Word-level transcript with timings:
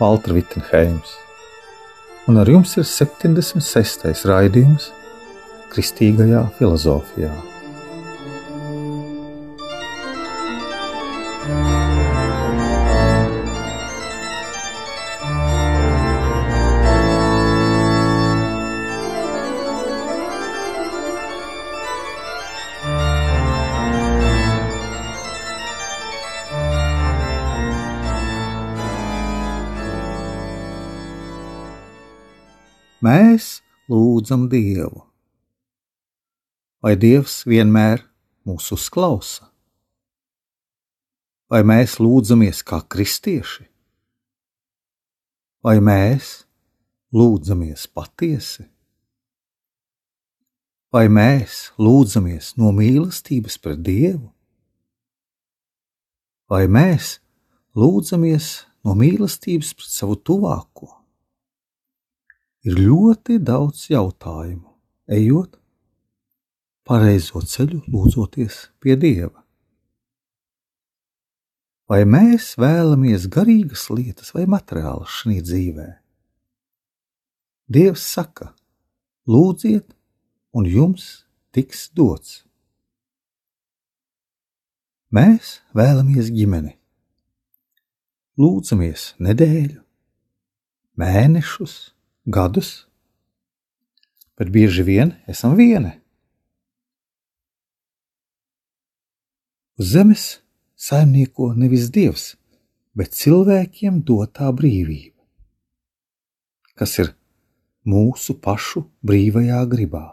Valtra 0.00 0.34
Vitsenheims, 0.34 1.14
un 2.28 2.40
ar 2.40 2.48
jums 2.48 2.74
ir 2.80 2.88
76. 2.88 4.26
raidījums 4.26 4.90
Kristīgajā 5.72 6.46
filozofijā. 6.58 7.51
Mēs 33.12 33.60
lūdzam 33.90 34.46
Dievu. 34.48 35.02
Vai 36.82 36.92
Dievs 36.96 37.42
vienmēr 37.50 38.04
mūs 38.46 38.70
uzklausa? 38.72 39.48
Vai 41.50 41.60
mēs 41.66 41.98
lūdzamies 42.00 42.62
kā 42.64 42.78
kristieši? 42.94 43.66
Vai 45.66 45.76
mēs 45.84 46.30
lūdzamies 47.12 47.84
patiesi? 47.92 48.64
Vai 50.94 51.04
mēs 51.12 51.58
lūdzamies 51.82 52.54
no 52.62 52.72
mīlestības 52.78 53.58
pret 53.60 53.84
Dievu? 53.84 54.30
Vai 56.48 56.64
mēs 56.70 57.18
lūdzamies 57.76 58.50
no 58.86 58.96
mīlestības 58.96 59.76
pret 59.76 60.00
savu 60.00 60.16
tuvāko? 60.16 61.01
Ir 62.66 62.78
ļoti 62.78 63.38
daudz 63.42 63.88
jautājumu, 63.90 64.68
ejot 65.10 65.58
pareizo 66.86 67.42
ceļu, 67.46 67.82
lūdzoties 67.90 68.58
pie 68.82 68.96
Dieva. 68.98 69.42
Vai 71.90 72.04
mēs 72.08 72.54
vēlamies 72.60 73.26
garīgas 73.32 73.88
lietas 73.92 74.32
vai 74.34 74.46
materiālas 74.48 75.12
šajā 75.20 75.42
dzīvē? 75.44 75.88
Dievs 77.72 78.04
saka, 78.14 78.52
lūdziet, 79.28 79.92
un 80.56 80.66
jums 80.68 81.26
tiks 81.52 81.90
dots. 81.96 82.42
Mēs 85.12 85.60
vēlamies 85.76 86.30
ģimeni. 86.32 86.74
Lūdzamies 88.40 89.12
nedēļu, 89.20 89.82
mēnešus, 90.96 91.91
gadus, 92.26 92.86
bet 94.38 94.50
bieži 94.52 94.84
vien 94.86 95.14
esam 95.28 95.56
vieni. 95.58 95.92
Uz 99.78 99.92
zemes 99.94 100.24
saimnieko 100.76 101.52
nevis 101.58 101.88
dievs, 101.90 102.34
bet 102.94 103.16
cilvēkiem 103.16 104.02
dotā 104.06 104.50
brīvība, 104.54 105.16
kas 106.78 106.98
ir 107.02 107.14
mūsu 107.88 108.36
pašu 108.42 108.84
brīvajā 109.06 109.62
gribā. 109.70 110.06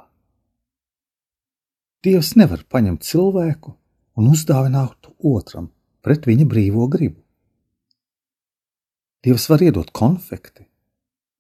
Dievs 2.06 2.32
nevar 2.40 2.64
paņemt 2.72 3.04
cilvēku 3.04 3.76
un 4.16 4.32
uzdāvināt 4.32 5.12
otram 5.20 5.68
pret 6.06 6.26
viņa 6.30 6.48
brīvo 6.48 6.88
gribu. 6.92 7.20
Dievs 9.20 9.50
var 9.52 9.62
iedot 9.66 9.92
konfekti, 9.92 10.69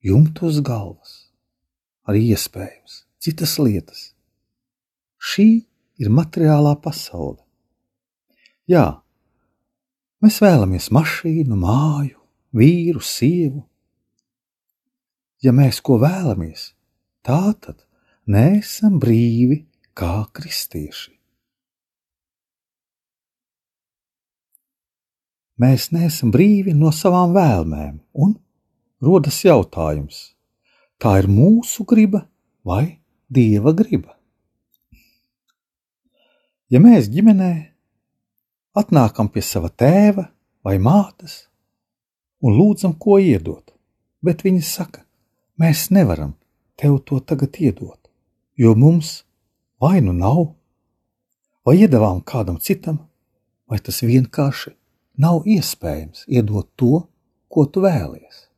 jumtos 0.06 0.62
galvas, 0.66 1.30
arī 2.08 2.30
iespējams 2.34 3.04
citas 3.20 3.58
lietas. 3.60 4.14
Šī 5.20 5.50
ir 6.00 6.12
materiālā 6.14 6.76
pasaule. 6.80 7.42
Jā, 8.70 9.02
mēs 10.24 10.40
vēlamies 10.44 10.90
mašīnu, 10.96 11.58
māju, 11.60 12.20
vīru, 12.56 13.04
sievu. 13.04 13.66
Ja 15.44 15.52
mēs 15.56 15.80
ko 15.84 16.00
vēlamies, 16.00 16.74
tā 17.24 17.54
tad 17.60 17.84
neesam 18.30 19.00
brīvi 19.02 19.64
kā 19.98 20.28
kristieši. 20.36 21.16
Mēs 25.60 25.90
neesam 25.92 26.32
brīvi 26.32 26.72
no 26.72 26.94
savām 26.96 27.34
vēlmēm 27.36 27.98
un 28.24 28.38
rodas 29.02 29.42
jautājums: 29.46 30.36
tā 31.00 31.20
ir 31.24 31.28
mūsu 31.32 31.86
griba 31.88 32.26
vai 32.66 33.00
dieva 33.30 33.74
griba? 33.74 34.16
Ja 36.70 36.82
mēs 36.82 37.10
ģimenē 37.10 37.54
atnākam 38.78 39.30
pie 39.34 39.42
sava 39.42 39.72
tēva 39.74 40.28
vai 40.64 40.78
mātes 40.78 41.48
un 42.46 42.56
lūdzam, 42.56 42.94
ko 42.96 43.18
iedot, 43.20 43.74
bet 44.24 44.44
viņi 44.46 44.62
saka, 44.64 45.04
mēs 45.60 45.90
nevaram 45.92 46.36
tev 46.80 47.00
to 47.08 47.20
tagad 47.20 47.58
iedot, 47.60 48.00
jo 48.56 48.76
mums 48.76 49.24
vai 49.82 50.00
nu 50.04 50.14
nav, 50.16 50.54
vai 51.66 51.80
iedavām 51.82 52.22
kādam 52.24 52.60
citam, 52.62 53.02
vai 53.68 53.80
tas 53.84 54.02
vienkārši 54.04 54.76
nav 55.20 55.48
iespējams 55.48 56.26
iedot 56.28 56.70
to, 56.80 57.04
ko 57.50 57.66
tu 57.66 57.84
vēlies. 57.84 58.49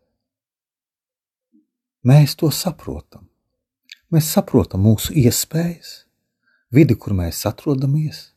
Mēs 2.02 2.34
to 2.34 2.50
saprotam. 2.50 3.28
Mēs 4.12 4.32
saprotam 4.34 4.82
mūsu 4.84 5.14
iespējas, 5.22 6.08
vidi, 6.74 6.98
kur 6.98 7.14
mēs 7.14 7.44
atrodamies, 7.46 8.32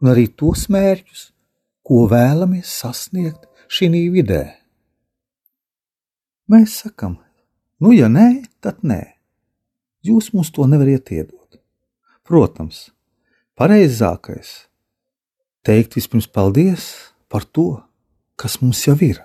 un 0.00 0.12
arī 0.12 0.28
tos 0.30 0.68
mērķus, 0.70 1.24
ko 1.84 2.04
vēlamies 2.08 2.70
sasniegt 2.70 3.48
šī 3.66 3.90
vidē. 4.14 4.44
Mēs 6.48 6.78
sakam, 6.84 7.18
nu, 7.82 7.90
ja 7.92 8.08
nē, 8.08 8.44
tad 8.62 8.84
nē. 8.86 9.02
Jūs 10.04 10.30
mums 10.32 10.52
to 10.54 10.68
nevariet 10.68 11.10
iedot. 11.10 11.58
Protams, 12.24 12.92
pareizākais 13.56 14.68
teikt 15.64 15.96
vispirms 15.96 16.28
paldies 16.28 17.12
par 17.28 17.44
to, 17.44 17.82
kas 18.36 18.60
mums 18.62 18.86
jau 18.86 18.94
ir. 19.02 19.18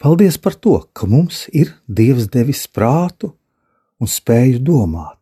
Paldies 0.00 0.38
par 0.40 0.54
to, 0.56 0.78
ka 0.96 1.04
mums 1.04 1.44
ir 1.52 1.74
Dievs 1.84 2.30
devis 2.32 2.64
prātu 2.72 3.34
un 4.00 4.08
spēju 4.08 4.62
domāt. 4.64 5.18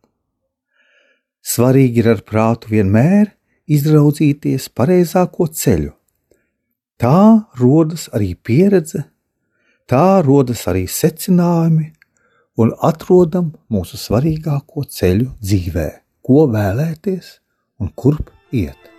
Svarīgi 1.43 1.99
ir 1.99 2.07
ar 2.13 2.21
prātu 2.23 2.71
vienmēr 2.71 3.33
izraudzīties 3.67 4.69
pareizāko 4.71 5.49
ceļu. 5.51 5.91
Tā 6.99 7.19
rodas 7.59 8.07
arī 8.15 8.33
pieredze, 8.35 9.03
tā 9.83 10.21
rodas 10.23 10.63
arī 10.71 10.85
secinājumi 10.87 11.89
un 12.59 12.71
atrodam 12.79 13.51
mūsu 13.71 13.99
svarīgāko 13.99 14.85
ceļu 14.87 15.33
dzīvē, 15.43 15.89
ko 16.23 16.47
vēlēties 16.55 17.35
un 17.83 17.91
kurp 17.95 18.31
iet. 18.55 18.98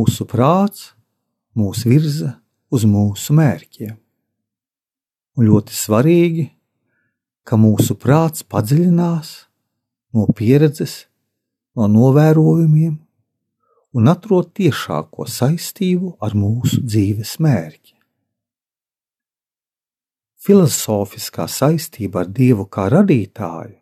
Mūsu 0.00 0.24
prāts 0.24 0.94
mūs 1.58 1.82
virza 1.84 2.30
uz 2.72 2.86
mūsu 2.88 3.34
mērķiem. 3.36 3.98
Un 5.36 5.44
ļoti 5.44 5.76
svarīgi, 5.76 6.44
ka 7.44 7.58
mūsu 7.60 7.98
prāts 8.00 8.46
padziļinās 8.46 9.32
no 10.16 10.24
pieredzes, 10.38 10.94
no 11.76 11.90
novērojumiem 11.90 12.96
un 13.98 14.12
atrod 14.14 14.54
tiešāko 14.56 15.28
saistību 15.28 16.14
ar 16.24 16.38
mūsu 16.38 16.80
dzīves 16.80 17.36
mērķi. 17.44 17.96
Filozofiskā 20.40 21.44
saistība 21.50 22.24
ar 22.24 22.36
Dievu 22.40 22.70
kā 22.72 22.88
radītāju 22.94 23.76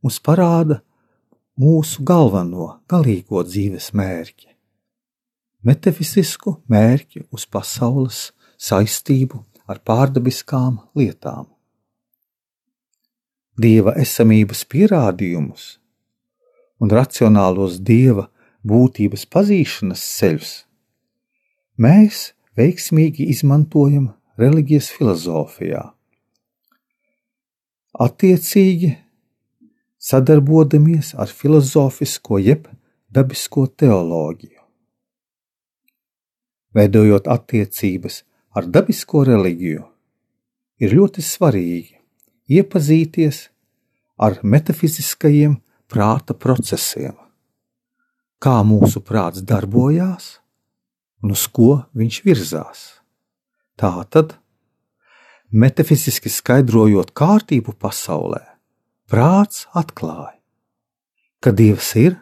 mums 0.00 0.22
parāda 0.24 0.80
mūsu 1.60 2.06
galveno, 2.06 2.78
galīgo 2.88 3.44
dzīves 3.44 3.92
mērķi 3.92 4.47
metafizisku 5.66 6.58
mērķi 6.70 7.24
uz 7.34 7.46
pasaules 7.50 8.28
saistību 8.58 9.42
ar 9.68 9.80
pārdabiskām 9.84 10.78
lietām. 10.98 11.46
Dieva 13.58 13.96
esamības 13.98 14.62
pierādījumus 14.70 15.66
un 16.78 16.92
racionālos 16.94 17.80
dieva 17.82 18.28
būtības 18.62 19.26
pazīšanas 19.26 20.04
ceļus 20.18 20.52
mēs 21.78 22.20
veiksmīgi 22.58 23.26
izmantojam 23.34 24.12
reliģijas 24.38 24.92
filozofijā. 24.94 25.82
Attiecīgi, 27.98 28.92
sadarbodamies 29.98 31.16
ar 31.18 31.30
filozofisko 31.34 32.38
jeb 32.38 32.70
dabisko 33.10 33.66
teoloģiju 33.66 34.57
veidojot 36.76 37.28
attiecības 37.30 38.22
ar 38.56 38.66
dabisko 38.66 39.22
reliģiju, 39.28 39.84
ir 40.82 40.94
ļoti 40.94 41.24
svarīgi 41.24 41.96
iepazīties 42.58 43.46
ar 44.18 44.38
metafiziskajiem 44.42 45.58
prāta 45.88 46.34
procesiem, 46.34 47.14
kā 48.42 48.60
mūsu 48.66 49.02
prāts 49.04 49.44
darbojās 49.44 50.38
un 51.22 51.34
uz 51.34 51.46
ko 51.50 51.84
viņš 51.98 52.20
virzās. 52.26 52.84
Tā 53.78 53.92
tad, 54.10 54.34
metafiziski 55.50 56.30
skaidrojot 56.32 57.12
kārtību 57.16 57.74
pasaulē, 57.78 58.42
prāts 59.10 59.66
atklāja, 59.76 60.36
ka 61.40 61.54
Dievs 61.54 61.94
ir 61.98 62.18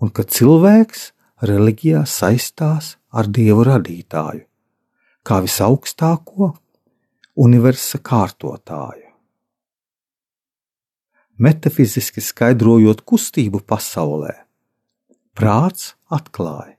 un 0.00 0.10
ka 0.10 0.24
cilvēks 0.24 1.13
reliģijā 1.42 2.04
saistās 2.06 2.94
ar 3.10 3.26
Dievu 3.26 3.64
radītāju, 3.66 4.44
kā 5.24 5.40
visaugstāko 5.42 6.52
universa 7.34 7.98
kārtotāju. 7.98 9.10
Metafiziski 11.38 12.22
skaidrojot 12.22 13.02
kustību 13.02 13.64
pasaulē, 13.66 14.36
prāts 15.34 15.94
atklāja 16.06 16.76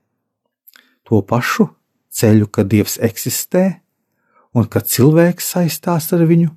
to 1.06 1.20
pašu 1.22 1.68
ceļu, 2.10 2.48
ka 2.48 2.64
Dievs 2.64 2.96
eksistē 2.98 3.66
un 4.56 4.66
ka 4.72 4.80
cilvēks 4.80 5.52
saistās 5.54 6.08
ar 6.16 6.24
viņu 6.26 6.50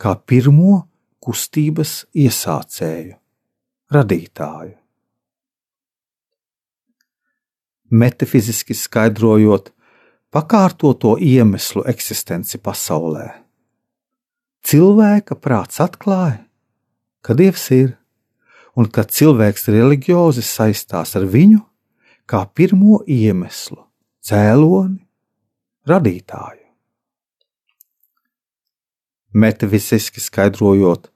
kā 0.00 0.16
pirmo 0.26 0.82
kustības 1.24 2.04
iesācēju, 2.12 3.14
radītāju 3.94 4.74
metafiziski 7.90 8.74
skaidrojot 8.74 9.70
pakārtoto 10.34 11.14
iemeslu 11.20 11.84
eksistenci 11.86 12.58
pasaulē. 12.58 13.28
Cilvēka 14.64 15.36
prāts 15.36 15.80
atklāja, 15.84 16.40
ka 17.20 17.36
Dievs 17.36 17.68
ir 17.76 17.94
un 18.74 18.88
ka 18.90 19.04
cilvēks 19.04 19.68
reliģiozi 19.70 20.42
saistās 20.42 21.14
ar 21.18 21.28
viņu 21.30 21.60
kā 22.26 22.42
pirmo 22.56 23.02
iemeslu, 23.06 23.82
cēloni, 24.24 25.02
radītāju. 25.88 26.62
Metafiziski 29.34 30.22
skaidrojot 30.22 31.10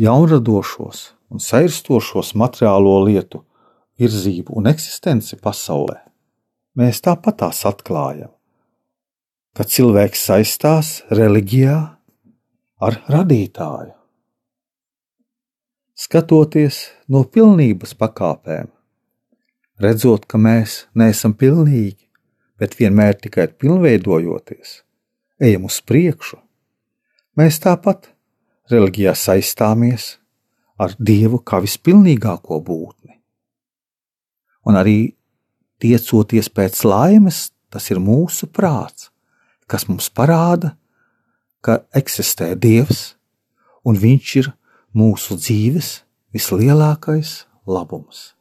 jaunradošos 0.00 1.12
un 1.32 1.40
sairstošos 1.40 2.32
materiālo 2.34 2.96
lietu 3.06 3.42
virzību 4.02 4.56
un 4.58 4.68
eksistenci 4.70 5.38
pasaulē, 5.42 6.00
mēs 6.78 7.02
tāpat 7.04 7.40
tās 7.42 7.62
atklājam, 7.68 8.30
ka 9.56 9.66
cilvēks 9.68 10.28
saistās 10.28 10.92
reliģijā 11.12 11.78
ar 12.82 13.00
radītāju. 13.12 13.94
Skatoties 16.02 16.78
no 17.12 17.22
pilnības 17.28 17.92
pakāpēm, 18.00 18.70
redzot, 19.82 20.24
ka 20.26 20.40
mēs 20.40 20.86
neesam 20.98 21.36
pilnīgi, 21.38 22.08
bet 22.58 22.74
vienmēr 22.78 23.20
tikai 23.22 23.46
pilnveidojoties, 23.60 24.80
ejam 25.42 25.68
uz 25.68 25.78
priekšu, 25.86 26.40
mēs 27.38 27.60
tāpat 27.62 28.10
reliģijā 28.72 29.14
saistāmies 29.18 30.16
ar 30.80 30.96
Dievu 30.98 31.42
kā 31.46 31.60
vispilnīgāko 31.62 32.58
būtni 32.64 33.21
un 34.66 34.78
arī 34.78 35.14
tiecoties 35.82 36.50
pēc 36.52 36.82
laimes, 36.86 37.50
tas 37.72 37.88
ir 37.90 38.00
mūsu 38.02 38.46
prāts, 38.46 39.10
kas 39.66 39.88
mums 39.88 40.10
parāda, 40.12 40.76
ka 41.62 41.80
eksistē 41.96 42.52
Dievs, 42.58 43.14
un 43.86 43.98
Viņš 43.98 44.36
ir 44.42 44.52
mūsu 44.94 45.38
dzīves 45.38 46.02
vislielākais 46.34 47.42
labums. 47.66 48.32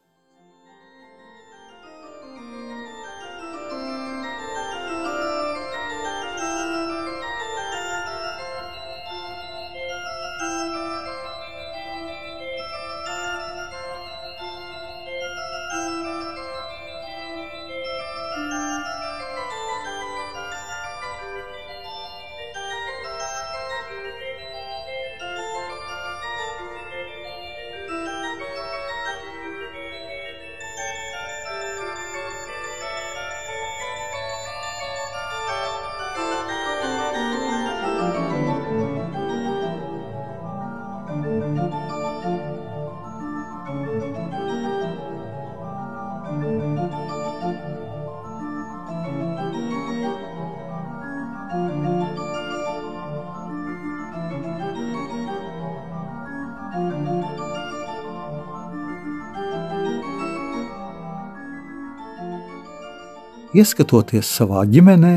Ieskatoties 63.51 64.29
savā 64.31 64.63
ģimenē, 64.69 65.15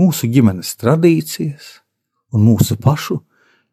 mūsu 0.00 0.28
ģimenes 0.28 0.74
tradīcijas 0.80 1.78
un 2.36 2.44
mūsu 2.44 2.76
pašu 2.80 3.22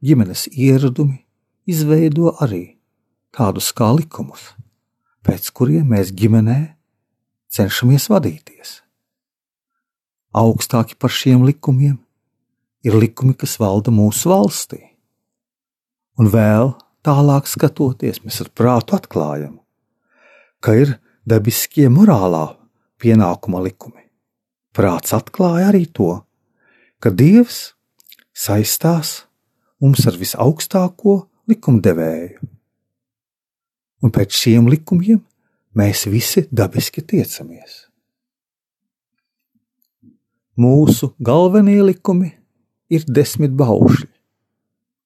ģimenes 0.05 0.47
ieradumi 0.53 1.25
izveido 1.67 2.31
arī 2.39 2.79
tādus 3.35 3.73
kā 3.75 3.89
likumus, 3.97 4.53
pēc 5.27 5.49
kuriem 5.51 5.91
mēs 5.91 6.13
ģimenē 6.15 6.59
cenšamies 7.51 8.07
vadīties. 8.11 8.77
Augstāki 10.39 10.95
par 10.95 11.11
šiem 11.11 11.43
likumiem 11.47 11.97
ir 12.85 12.95
likumi, 12.95 13.35
kas 13.35 13.57
valda 13.59 13.91
mūsu 13.91 14.31
valstī. 14.31 14.79
Un 16.19 16.29
vēl 16.31 16.71
tālāk 17.03 17.49
skatoties, 17.51 18.21
mēs 18.23 18.39
ar 18.45 18.53
prātu 18.55 18.95
atklājam, 18.95 19.57
ka 20.63 20.77
ir 20.77 20.95
dabiskie 21.27 21.89
morālā 21.91 22.58
pienākuma 22.99 23.63
likumi. 23.63 24.05
Prāts 24.75 25.15
atklāja 25.15 25.71
arī 25.71 25.85
to, 25.89 26.11
ka 27.01 27.11
Dievs 27.11 27.73
saistās 28.35 29.23
mums 29.81 30.05
ar 30.07 30.17
visaugstāko 30.19 31.23
likumdevēju. 31.49 32.39
Un 33.99 34.13
pēc 34.15 34.35
šiem 34.35 34.69
likumiem 34.71 35.19
mēs 35.75 36.05
visi 36.11 36.45
dabiski 36.51 37.03
tiecamies. 37.03 37.85
Mūsu 40.59 41.13
galvenie 41.23 41.79
likumi 41.83 42.33
ir 42.91 43.05
desmit 43.07 43.53
baušļi, 43.55 44.09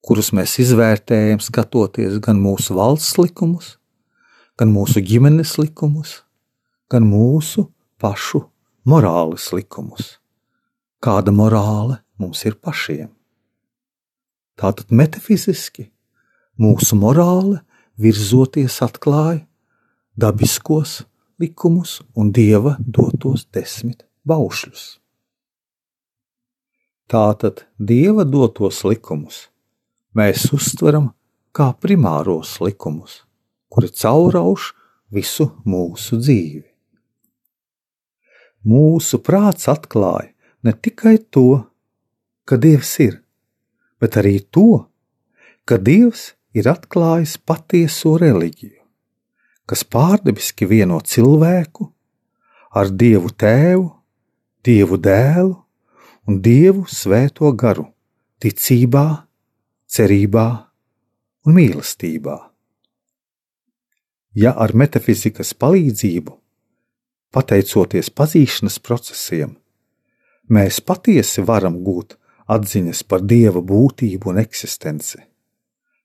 kurus 0.04 0.32
mēs 0.34 0.56
izvērtējam 0.64 1.42
skatoties 1.44 2.18
gan 2.24 2.40
mūsu 2.42 2.78
valsts 2.78 3.20
likumus, 3.20 3.76
gan 4.58 4.74
mūsu 4.74 5.04
ģimenes 5.06 5.56
likumus, 5.62 6.22
gan 6.90 7.06
mūsu 7.06 7.68
pašu 8.04 8.42
morāles 8.84 9.46
likumus. 9.56 10.18
Kāda 11.04 11.32
morāle 11.32 12.02
mums 12.20 12.42
ir 12.44 12.58
pašiem? 12.60 13.08
Tātad 14.60 14.92
metafiziski 14.92 15.88
mūsu 16.60 16.98
morāle 17.00 17.62
virzoties 17.96 18.82
atklāja 18.84 19.46
dabiskos 20.20 21.02
likumus 21.40 22.02
un 22.20 22.34
dieva 22.36 22.76
dotos 22.84 23.48
desmit 23.56 24.04
baušļus. 24.28 24.84
Tātad 27.08 27.64
dieva 27.80 28.28
dotos 28.28 28.82
likumus 28.84 29.48
mēs 30.18 30.50
uztveram 30.52 31.14
kā 31.56 31.72
primāros 31.80 32.58
likumus, 32.60 33.22
kuri 33.72 33.90
caurauž 33.96 34.74
visu 35.14 35.52
mūsu 35.64 36.20
dzīvi. 36.20 36.73
Mūsu 38.64 39.20
prāts 39.20 39.68
atklāja 39.72 40.32
ne 40.64 40.72
tikai 40.72 41.18
to, 41.32 41.64
ka 42.48 42.56
Dievs 42.56 42.94
ir, 43.04 43.18
bet 44.00 44.16
arī 44.20 44.38
to, 44.40 44.86
ka 45.68 45.76
Dievs 45.80 46.32
ir 46.56 46.70
atklājis 46.72 47.36
patieso 47.44 48.16
reliģiju, 48.22 48.80
kas 49.68 49.84
pārdabiski 49.84 50.68
vieno 50.70 51.02
cilvēku 51.04 51.90
ar 52.72 52.92
Dievu 52.92 53.34
Tēvu, 53.36 53.90
Dievu 54.64 55.00
Dēlu 55.00 55.58
un 56.28 56.40
Dievu 56.44 56.86
Svēto 56.88 57.52
garu, 57.60 57.90
ticībā, 58.40 59.26
cerībā 59.92 60.48
un 61.44 61.58
mīlestībā. 61.58 62.38
Ja 64.40 64.56
ar 64.58 64.72
metafizikas 64.74 65.52
palīdzību, 65.60 66.32
pateicoties 67.34 68.12
pazīšanas 68.14 68.80
procesiem, 68.84 69.56
mēs 70.50 70.80
patiesi 70.86 71.44
varam 71.46 71.80
gūt 71.86 72.18
atziņas 72.54 73.04
par 73.10 73.24
dieva 73.26 73.64
būtību 73.64 74.34
un 74.34 74.42
eksistenci, 74.44 75.22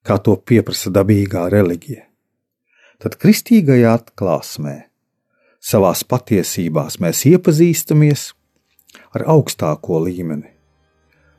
kā 0.07 0.19
to 0.23 0.37
pieprasa 0.37 0.93
dabīgā 0.95 1.49
reliģija, 1.53 2.05
tad 3.03 3.19
kristīgajā 3.21 3.95
atklāsmē, 4.01 4.77
savās 5.61 6.05
patiesībās 6.07 7.01
mēs 7.03 7.25
iepazīstamies 7.33 8.31
ar 9.13 9.27
augstāko 9.35 10.01
līmeni 10.07 10.55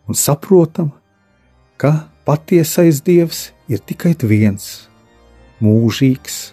un 0.10 0.17
saprotam, 0.17 0.89
ka 1.77 2.10
patiesais 2.25 3.03
dievs 3.05 3.50
ir 3.69 3.79
tikai 3.86 4.15
viens, 4.25 4.89
mūžīgs, 5.62 6.51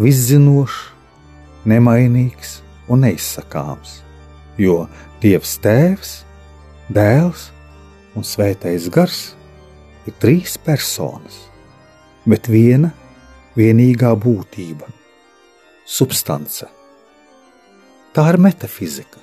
viszinošs, 0.00 0.89
nemainīgs 1.68 2.60
un 2.90 3.04
neizsakāms, 3.04 4.00
jo 4.60 4.86
Dievs 5.22 5.58
Tēvs, 5.62 6.12
Dēls 6.90 7.50
un 8.16 8.26
Svētais 8.26 8.88
Gars 8.92 9.20
ir 10.08 10.16
trīs 10.22 10.56
personas, 10.58 11.46
bet 12.26 12.48
viena 12.50 12.92
vienīgā 13.56 14.12
būtība- 14.16 14.88
substance. 15.98 16.66
Tā 18.14 18.26
ir 18.32 18.38
metafizika, 18.38 19.20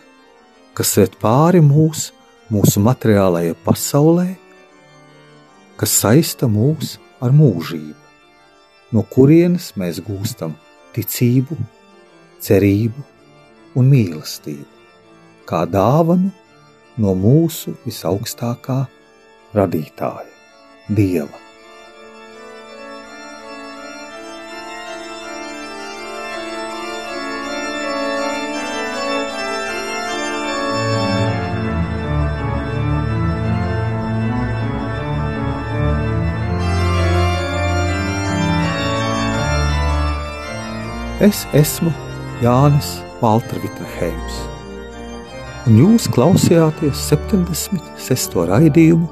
kas 0.73 0.97
iet 0.97 1.17
pāri 1.19 1.59
mūs, 1.59 2.11
mūsu 2.51 2.79
materiālajai 2.79 3.55
pasaulē, 3.65 4.37
kas 5.77 5.91
saista 5.91 6.47
mūs 6.47 6.97
ar 7.21 7.31
mūžību, 7.31 7.97
no 8.93 9.03
kurienes 9.03 9.73
mēs 9.75 9.99
gūstam 9.99 10.55
ticību, 10.95 11.57
cerību 12.43 13.03
un 13.77 13.89
mīlestību 13.91 14.77
kā 15.47 15.63
dāvanu 15.71 16.31
no 17.01 17.13
mūsu 17.15 17.75
visaugstākā 17.85 18.79
radītāja, 19.55 20.33
Dieva. 20.87 21.43
Es 41.27 41.47
esmu 41.51 41.89
Jānis 42.37 42.99
Valtra 43.17 43.57
Vitsenheims 43.63 44.35
un 45.65 45.79
jūs 45.81 46.05
klausījāties 46.13 46.99
76. 47.09 48.37
raidījumu 48.51 49.07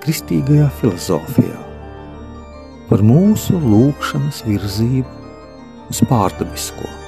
Kristīgajā 0.00 0.70
filozofijā 0.78 1.58
par 2.88 3.04
mūsu 3.04 3.60
lūgšanas 3.60 4.40
virzību 4.48 5.92
uz 5.92 6.00
pārdabisko. 6.08 7.01